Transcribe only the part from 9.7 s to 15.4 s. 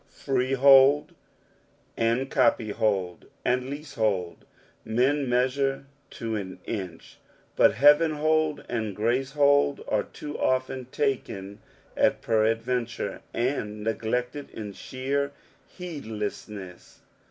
are too often taken at peradventure, and neglected in sheer